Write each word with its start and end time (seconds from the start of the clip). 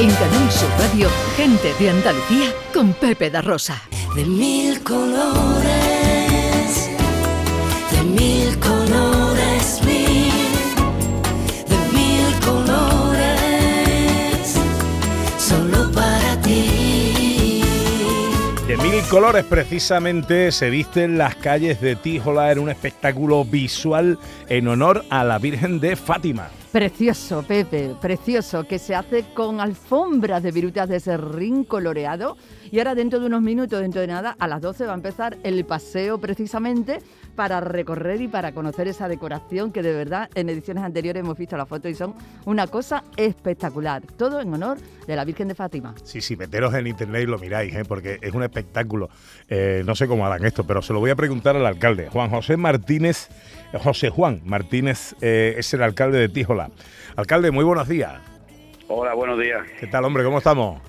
En 0.00 0.08
Canal 0.14 0.50
Sur 0.50 0.70
Radio, 0.78 1.10
gente 1.36 1.74
de 1.78 1.90
Andalucía 1.90 2.54
con 2.72 2.94
Pepe 2.94 3.28
da 3.28 3.42
Rosa. 3.42 3.82
De 4.16 4.24
mil 4.24 4.82
colores, 4.82 5.68
de 7.92 8.02
mil 8.04 8.58
colores, 8.58 9.82
mil, 9.84 10.32
de 11.68 11.76
mil 11.92 12.34
colores, 12.40 13.26
solo 15.36 15.92
para 15.92 16.40
ti. 16.40 17.62
De 18.66 18.78
mil 18.78 18.89
colores 19.08 19.44
precisamente 19.44 20.50
se 20.52 20.68
visten 20.68 21.16
las 21.16 21.36
calles 21.36 21.80
de 21.80 21.96
Tíjola 21.96 22.50
en 22.50 22.58
un 22.58 22.70
espectáculo 22.70 23.44
visual 23.44 24.18
en 24.48 24.68
honor 24.68 25.04
a 25.10 25.22
la 25.22 25.38
Virgen 25.38 25.80
de 25.80 25.96
Fátima. 25.96 26.48
Precioso, 26.72 27.42
Pepe, 27.42 27.96
precioso, 28.00 28.62
que 28.64 28.78
se 28.78 28.94
hace 28.94 29.24
con 29.34 29.60
alfombras 29.60 30.42
de 30.42 30.52
virutas 30.52 30.88
de 30.88 31.00
serrín 31.00 31.64
coloreado. 31.64 32.36
Y 32.70 32.78
ahora 32.78 32.94
dentro 32.94 33.18
de 33.18 33.26
unos 33.26 33.42
minutos, 33.42 33.80
dentro 33.80 34.00
de 34.00 34.06
nada, 34.06 34.36
a 34.38 34.46
las 34.46 34.60
12 34.60 34.86
va 34.86 34.92
a 34.92 34.94
empezar 34.94 35.36
el 35.42 35.64
paseo 35.64 36.18
precisamente 36.18 37.00
para 37.34 37.60
recorrer 37.60 38.20
y 38.20 38.28
para 38.28 38.52
conocer 38.52 38.86
esa 38.86 39.08
decoración 39.08 39.72
que 39.72 39.82
de 39.82 39.92
verdad 39.92 40.30
en 40.34 40.48
ediciones 40.48 40.84
anteriores 40.84 41.22
hemos 41.22 41.36
visto 41.36 41.56
la 41.56 41.66
foto 41.66 41.88
y 41.88 41.94
son 41.94 42.14
una 42.44 42.68
cosa 42.68 43.02
espectacular. 43.16 44.02
Todo 44.16 44.40
en 44.40 44.54
honor 44.54 44.78
de 45.08 45.16
la 45.16 45.24
Virgen 45.24 45.48
de 45.48 45.56
Fátima. 45.56 45.94
Sí, 46.04 46.20
sí, 46.20 46.36
meteros 46.36 46.72
en 46.74 46.86
internet 46.86 47.22
y 47.22 47.26
lo 47.26 47.38
miráis, 47.38 47.74
¿eh? 47.74 47.84
porque 47.84 48.18
es 48.20 48.32
un 48.32 48.44
espectáculo. 48.44 48.89
Eh, 49.48 49.82
no 49.84 49.94
sé 49.94 50.06
cómo 50.06 50.26
harán 50.26 50.44
esto, 50.44 50.64
pero 50.66 50.80
se 50.82 50.92
lo 50.92 51.00
voy 51.00 51.10
a 51.10 51.16
preguntar 51.16 51.56
al 51.56 51.66
alcalde. 51.66 52.08
Juan 52.10 52.30
José 52.30 52.56
Martínez, 52.56 53.28
José 53.72 54.10
Juan 54.10 54.40
Martínez 54.44 55.14
eh, 55.20 55.54
es 55.58 55.72
el 55.74 55.82
alcalde 55.82 56.18
de 56.18 56.28
Tíjola. 56.28 56.70
Alcalde, 57.16 57.50
muy 57.50 57.64
buenos 57.64 57.88
días. 57.88 58.20
Hola, 58.88 59.14
buenos 59.14 59.38
días. 59.40 59.62
¿Qué 59.78 59.86
tal, 59.86 60.04
hombre? 60.04 60.24
¿Cómo 60.24 60.38
estamos? 60.38 60.80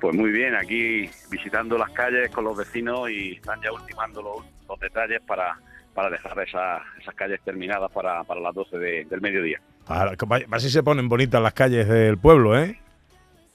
Pues 0.00 0.14
muy 0.14 0.30
bien, 0.30 0.54
aquí 0.54 1.08
visitando 1.30 1.78
las 1.78 1.90
calles 1.90 2.30
con 2.30 2.44
los 2.44 2.56
vecinos 2.56 3.08
y 3.10 3.32
están 3.32 3.60
ya 3.62 3.72
ultimando 3.72 4.20
los, 4.22 4.36
los 4.68 4.78
detalles 4.78 5.20
para, 5.26 5.58
para 5.94 6.10
dejar 6.10 6.38
esas, 6.46 6.82
esas 7.00 7.14
calles 7.14 7.40
terminadas 7.44 7.90
para, 7.92 8.22
para 8.24 8.40
las 8.40 8.54
12 8.54 8.78
de- 8.78 9.04
del 9.06 9.20
mediodía. 9.20 9.60
Ahora, 9.86 10.12
Así 10.50 10.68
se 10.70 10.82
ponen 10.82 11.08
bonitas 11.08 11.40
las 11.40 11.54
calles 11.54 11.88
del 11.88 12.18
pueblo, 12.18 12.58
¿eh? 12.58 12.78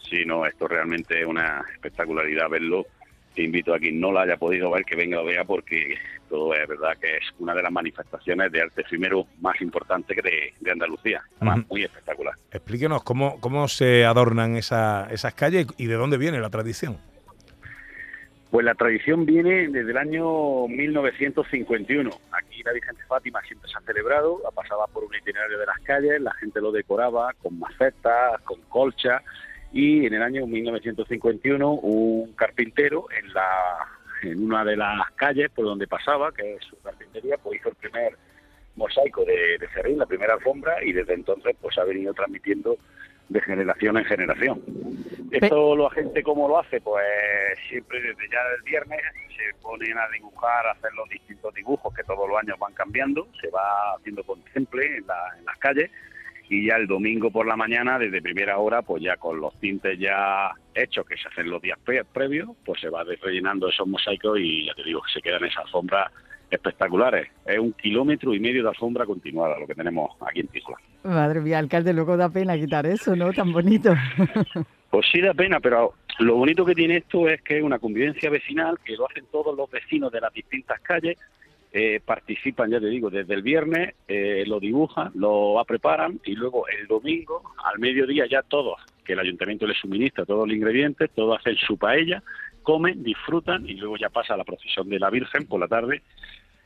Si 0.10 0.26
no, 0.26 0.46
esto 0.46 0.68
realmente 0.68 1.20
es 1.22 1.26
una 1.28 1.64
espectacularidad 1.74 2.50
verlo. 2.50 2.86
Te 3.34 3.44
invito 3.44 3.74
a 3.74 3.80
quien 3.80 4.00
no 4.00 4.12
lo 4.12 4.20
haya 4.20 4.36
podido 4.38 4.70
ver 4.72 4.84
que 4.84 4.96
venga 4.96 5.18
lo 5.18 5.26
vea 5.26 5.46
porque 5.46 5.96
todo 6.30 6.54
es 6.54 6.68
verdad 6.68 6.98
que 7.00 7.16
es 7.18 7.24
una 7.40 7.54
de 7.54 7.64
las 7.64 7.72
manifestaciones 7.72 8.52
de 8.52 8.62
arte 8.62 8.82
efímero 8.82 9.26
más 9.40 9.60
importantes 9.62 10.16
que 10.16 10.22
de, 10.22 10.54
de 10.60 10.72
Andalucía. 10.72 11.22
Además, 11.38 11.66
muy 11.70 11.84
espectacular. 11.84 12.34
Explíquenos 12.52 13.04
cómo, 13.04 13.40
cómo 13.40 13.68
se 13.68 14.04
adornan 14.06 14.56
esa- 14.58 15.08
esas 15.12 15.34
calles 15.34 15.68
y 15.78 15.86
de 15.88 15.96
dónde 15.96 16.18
viene 16.18 16.40
la 16.40 16.50
tradición. 16.50 16.98
Pues 18.50 18.66
la 18.66 18.76
tradición 18.76 19.26
viene 19.26 19.70
desde 19.70 19.92
el 19.92 19.98
año 19.98 20.68
1951. 20.68 22.10
Aquí 22.34 22.62
la 22.64 22.74
Virgen 22.74 22.96
de 22.98 23.04
Fátima 23.04 23.42
siempre 23.44 23.70
se 23.72 23.78
ha 23.78 23.82
celebrado, 23.82 24.42
ha 24.46 24.52
pasado 24.52 24.86
por 24.94 25.06
un 25.06 25.16
itinerario 25.16 25.58
de 25.58 25.66
las 25.66 25.80
calles, 25.80 26.20
la 26.20 26.34
gente 26.34 26.60
lo 26.60 26.72
decoraba 26.74 27.32
con 27.42 27.58
macetas, 27.58 28.42
con 28.44 28.60
colchas, 28.64 29.22
y 29.72 30.06
en 30.06 30.14
el 30.14 30.22
año 30.22 30.46
1951 30.48 31.72
un 31.72 32.34
carpintero 32.34 33.06
en 33.18 33.34
la 33.34 33.48
en 34.24 34.44
una 34.44 34.64
de 34.64 34.78
las 34.78 35.10
calles 35.16 35.50
por 35.50 35.66
donde 35.66 35.88
pasaba, 35.88 36.32
que 36.32 36.54
es 36.56 36.64
su 36.66 36.80
carpintería, 36.82 37.38
pues 37.42 37.60
hizo 37.60 37.70
el 37.70 37.76
primer 37.76 38.16
mosaico 38.76 39.26
de, 39.26 39.58
de 39.58 39.68
la 39.98 40.06
primera 40.06 40.36
alfombra, 40.36 40.84
y 40.84 40.92
desde 40.94 41.14
entonces 41.16 41.56
pues 41.60 41.76
ha 41.80 41.84
venido 41.86 42.14
transmitiendo 42.14 42.78
de 43.30 43.42
generación 43.42 43.98
en 43.98 44.06
generación. 44.06 44.62
Esto 45.32 45.76
la 45.76 45.90
gente 45.90 46.22
cómo 46.22 46.48
lo 46.48 46.60
hace, 46.60 46.82
pues 46.82 47.04
siempre 47.68 48.00
desde 48.02 48.30
ya 48.30 48.40
el 48.58 48.62
viernes 48.64 49.00
se 49.36 49.56
ponen 49.62 49.98
a 49.98 50.08
dibujar, 50.10 50.68
a 50.68 50.72
hacer 50.74 50.92
los 50.94 51.10
distintos 51.10 51.54
dibujos 51.56 51.92
que 51.96 52.04
todos 52.04 52.28
los 52.30 52.38
años 52.38 52.60
van 52.60 52.74
cambiando, 52.74 53.28
se 53.42 53.50
va 53.50 53.96
haciendo 53.98 54.24
con 54.24 54.40
temple 54.54 54.98
en, 54.98 55.08
la- 55.08 55.36
en 55.40 55.46
las 55.46 55.58
calles 55.58 55.90
y 56.52 56.66
ya 56.68 56.76
el 56.76 56.86
domingo 56.86 57.32
por 57.32 57.48
la 57.48 57.56
mañana, 57.56 57.98
desde 57.98 58.22
primera 58.22 58.58
hora, 58.58 58.82
pues 58.82 59.02
ya 59.02 59.16
con 59.16 59.40
los 59.40 59.58
tintes 59.62 59.98
ya 59.98 60.52
hechos 60.76 61.06
que 61.08 61.16
se 61.16 61.28
hacen 61.30 61.50
los 61.50 61.62
días 61.62 61.80
pre- 61.84 62.04
previos, 62.04 62.50
pues 62.66 62.82
se 62.82 62.90
va 62.90 63.04
rellenando 63.22 63.70
esos 63.70 63.88
mosaicos 63.88 64.38
y 64.38 64.66
ya 64.66 64.74
te 64.74 64.84
digo, 64.84 65.02
se 65.14 65.22
quedan 65.22 65.46
esas 65.46 65.64
alfombras 65.66 66.12
espectaculares. 66.50 67.30
Es 67.46 67.58
un 67.58 67.72
kilómetro 67.74 68.34
y 68.34 68.40
medio 68.40 68.64
de 68.64 68.70
alfombra 68.70 69.06
continuada 69.06 69.58
lo 69.60 69.66
que 69.66 69.76
tenemos 69.76 70.12
aquí 70.28 70.42
en 70.42 70.48
Tíjola. 70.48 70.78
Madre 71.04 71.40
mía, 71.40 71.58
alcalde, 71.60 71.94
luego 71.94 72.18
da 72.18 72.28
pena 72.30 72.58
quitar 72.58 72.86
eso, 72.86 73.16
¿no? 73.16 73.32
Tan 73.34 73.52
bonito. 73.52 73.94
Pues 74.92 75.06
sí 75.10 75.22
da 75.22 75.34
pena, 75.34 75.62
pero 75.62 75.94
lo 76.20 76.36
bonito 76.36 76.66
que 76.66 76.76
tiene 76.76 76.98
esto 76.98 77.30
es 77.30 77.42
que 77.44 77.60
es 77.60 77.64
una 77.64 77.80
convivencia 77.80 78.30
vecinal 78.30 78.78
que 78.84 78.98
lo 78.98 79.08
hacen 79.10 79.24
todos 79.32 79.56
los 79.56 79.72
vecinos 79.72 80.12
de 80.12 80.20
las 80.20 80.34
distintas 80.34 80.82
calles, 80.82 81.18
eh, 81.74 82.02
participan, 82.04 82.70
ya 82.70 82.80
te 82.80 82.88
digo, 82.88 83.10
desde 83.10 83.34
el 83.34 83.42
viernes, 83.42 83.96
eh, 84.08 84.44
lo 84.46 84.60
dibujan, 84.60 85.12
lo 85.16 85.64
preparan 85.66 86.20
y 86.26 86.34
luego 86.34 86.68
el 86.68 86.88
domingo, 86.88 87.42
al 87.64 87.80
mediodía 87.80 88.26
ya 88.28 88.42
todos, 88.42 88.80
que 89.06 89.14
el 89.14 89.20
ayuntamiento 89.20 89.66
les 89.66 89.78
suministra 89.78 90.26
todos 90.26 90.48
los 90.48 90.56
ingredientes, 90.56 91.10
todos 91.16 91.40
hacen 91.40 91.56
su 91.56 91.78
paella, 91.78 92.22
comen, 92.64 93.04
disfrutan 93.04 93.68
y 93.68 93.76
luego 93.76 93.96
ya 93.98 94.10
pasa 94.10 94.36
la 94.36 94.44
procesión 94.44 94.90
de 94.90 95.00
la 95.00 95.10
Virgen 95.10 95.48
por 95.48 95.60
la 95.60 95.68
tarde. 95.68 96.02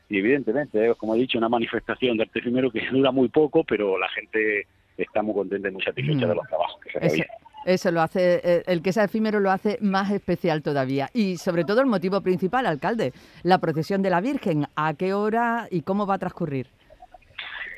Y 0.10 0.20
evidentemente, 0.20 0.90
es, 0.90 0.98
como 0.98 1.16
he 1.16 1.20
dicho, 1.20 1.38
una 1.38 1.50
manifestación 1.50 2.18
de 2.18 2.24
arte 2.24 2.40
efímero 2.40 2.72
que 2.72 2.88
dura 2.92 3.12
muy 3.12 3.28
poco, 3.30 3.64
pero 3.64 3.98
la 3.98 4.10
gente 4.10 4.68
está 4.98 5.22
muy 5.22 5.34
contenta 5.34 5.68
y 5.68 5.72
muy 5.72 5.84
satisfecha 5.84 6.26
Mm. 6.26 6.30
de 6.30 6.36
los 6.36 6.48
trabajos 6.48 6.80
que 6.82 6.92
se 6.92 7.00
realizan. 7.00 7.35
Eso 7.66 7.92
lo 7.92 8.02
hace, 8.02 8.42
eh, 8.44 8.64
el 8.68 8.82
que 8.82 8.94
sea 8.94 9.06
efímero 9.06 9.40
lo 9.40 9.52
hace 9.52 9.78
más 9.82 10.12
especial 10.12 10.62
todavía. 10.62 11.10
Y 11.14 11.38
sobre 11.38 11.64
todo 11.64 11.82
el 11.82 11.88
motivo 11.88 12.22
principal, 12.22 12.66
alcalde, 12.66 13.12
la 13.44 13.58
procesión 13.58 14.02
de 14.02 14.12
la 14.12 14.22
Virgen. 14.22 14.68
¿A 14.76 14.94
qué 14.94 15.14
hora 15.14 15.68
y 15.72 15.82
cómo 15.82 16.06
va 16.06 16.16
a 16.16 16.20
transcurrir? 16.20 16.68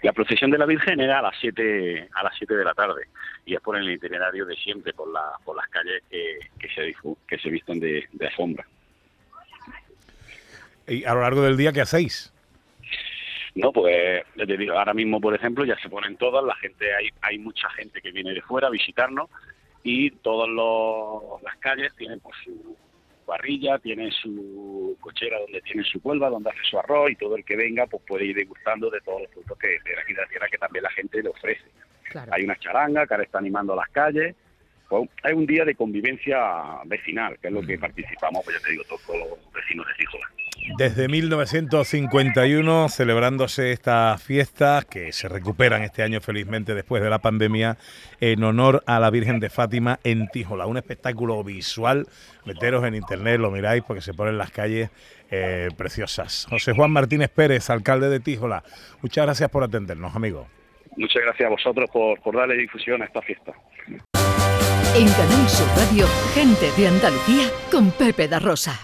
La 0.04 0.14
procesión 0.14 0.52
de 0.52 0.58
la 0.58 0.66
Virgen 0.66 1.00
era 1.00 1.20
a 1.20 1.22
las 1.22 1.36
7 1.40 2.10
a 2.14 2.24
las 2.24 2.34
siete 2.38 2.56
de 2.56 2.64
la 2.64 2.74
tarde 2.74 3.08
y 3.46 3.56
es 3.56 3.62
por 3.62 3.78
el 3.78 3.90
itinerario 3.90 4.46
de 4.46 4.56
siempre 4.56 4.94
por, 4.94 5.12
la, 5.12 5.24
por 5.44 5.56
las 5.56 5.68
calles 5.70 6.04
que, 6.10 6.38
que 6.60 6.68
se 6.70 6.94
que 7.28 7.38
se 7.40 7.50
visten 7.50 7.80
de, 7.80 8.06
de 8.12 8.28
alfombra. 8.28 8.66
Y 10.88 11.04
a 11.04 11.14
lo 11.14 11.22
largo 11.22 11.42
del 11.42 11.58
día, 11.58 11.72
¿qué 11.74 11.82
hacéis? 11.82 12.34
No, 13.56 13.72
pues 13.72 14.24
ya 14.36 14.46
te 14.46 14.56
digo, 14.56 14.78
ahora 14.78 14.94
mismo, 14.94 15.20
por 15.20 15.34
ejemplo, 15.34 15.66
ya 15.66 15.78
se 15.80 15.90
ponen 15.90 16.16
todas, 16.18 16.46
la 16.46 16.56
gente 16.56 16.94
hay 16.94 17.10
hay 17.22 17.40
mucha 17.40 17.70
gente 17.72 18.02
que 18.02 18.12
viene 18.12 18.34
de 18.34 18.42
fuera 18.42 18.68
a 18.68 18.72
visitarnos 18.72 19.30
y 19.84 20.12
todas 20.12 20.50
los- 20.50 21.42
las 21.44 21.56
calles 21.58 21.94
tienen 21.96 22.20
pues 22.20 22.36
su 22.44 22.76
parrilla, 23.26 23.78
tienen 23.80 24.12
su 24.12 24.98
cochera 25.02 25.40
donde 25.40 25.62
tienen 25.62 25.84
su 25.86 26.02
cuelva, 26.02 26.30
donde 26.30 26.50
hace 26.50 26.60
su 26.70 26.80
arroz 26.80 27.12
y 27.12 27.16
todo 27.16 27.36
el 27.36 27.44
que 27.44 27.56
venga 27.58 27.86
pues 27.88 28.02
puede 28.08 28.26
ir 28.26 28.36
degustando 28.36 28.90
de 28.90 29.02
todos 29.02 29.22
los 29.22 29.32
productos 29.32 29.58
que 29.60 29.68
de 29.68 30.00
aquí 30.02 30.14
de 30.14 30.22
la 30.22 30.28
tierra 30.28 30.48
que 30.50 30.58
también 30.58 30.84
la 30.84 30.92
gente 30.92 31.22
le 31.22 31.30
ofrece. 31.30 31.66
Claro. 32.10 32.32
hay 32.34 32.46
una 32.46 32.56
charanga 32.58 33.06
que 33.06 33.14
ahora 33.14 33.26
está 33.26 33.38
animando 33.40 33.76
las 33.76 33.90
calles. 33.90 34.34
Pues, 34.88 35.10
hay 35.24 35.34
un 35.34 35.46
día 35.46 35.66
de 35.66 35.76
convivencia 35.76 36.40
vecinal, 36.86 37.38
que 37.40 37.50
es 37.50 37.54
lo 37.54 37.62
que 37.62 37.78
participamos, 37.78 38.46
pues 38.46 38.58
ya 38.58 38.64
te 38.66 38.72
digo, 38.72 38.84
todos 38.86 39.02
los 39.20 39.52
vecinos 39.54 39.86
de 39.88 39.94
Tíjola. 39.96 40.26
Desde 40.76 41.08
1951 41.08 42.90
celebrándose 42.90 43.72
estas 43.72 44.22
fiestas 44.22 44.84
que 44.86 45.14
se 45.14 45.30
recuperan 45.30 45.82
este 45.82 46.04
año 46.04 46.20
felizmente 46.20 46.76
después 46.76 47.02
de 47.02 47.10
la 47.10 47.20
pandemia 47.20 47.78
en 48.20 48.44
honor 48.44 48.84
a 48.86 49.00
la 49.00 49.10
Virgen 49.10 49.40
de 49.40 49.50
Fátima 49.50 50.00
en 50.04 50.28
Tíjola. 50.28 50.66
Un 50.66 50.78
espectáculo 50.78 51.42
visual. 51.44 52.08
Meteros 52.46 52.84
en 52.84 52.96
internet, 52.96 53.40
lo 53.40 53.50
miráis 53.50 53.84
porque 53.84 54.02
se 54.02 54.14
ponen 54.14 54.38
las 54.38 54.52
calles 54.52 54.90
eh, 55.32 55.70
preciosas. 55.78 56.46
José 56.50 56.74
Juan 56.74 56.92
Martínez 56.92 57.30
Pérez, 57.30 57.70
alcalde 57.70 58.10
de 58.10 58.20
Tíjola. 58.20 58.64
Muchas 59.02 59.26
gracias 59.26 59.50
por 59.50 59.64
atendernos, 59.64 60.16
amigo. 60.16 60.48
Muchas 60.98 61.24
gracias 61.24 61.48
a 61.48 61.50
vosotros 61.50 61.90
por, 61.92 62.20
por 62.22 62.36
darle 62.36 62.56
difusión 62.56 63.02
a 63.02 63.06
esta 63.06 63.22
fiesta. 63.22 63.54
En 64.96 65.08
Canal 65.08 65.48
Sur 65.48 65.68
Radio, 65.78 66.08
gente 66.34 66.72
de 66.80 66.88
Andalucía 66.88 67.50
con 67.72 67.92
Pepe 67.92 68.28
da 68.28 68.40
Rosa. 68.40 68.80